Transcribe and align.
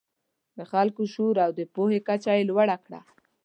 د 0.57 0.59
خلکو 0.71 1.01
شعور 1.13 1.37
او 1.45 1.51
د 1.59 1.61
پوهې 1.73 1.99
کچه 2.07 2.31
یې 2.37 2.47
لوړه 2.49 2.77
کړه. 2.85 2.99